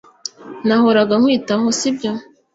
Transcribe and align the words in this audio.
Nahoraga 0.67 1.13
nkwitaho 1.19 1.65
sibyo 1.79 2.11